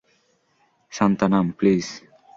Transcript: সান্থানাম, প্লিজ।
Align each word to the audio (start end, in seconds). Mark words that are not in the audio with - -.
সান্থানাম, 0.91 1.45
প্লিজ। 1.51 1.85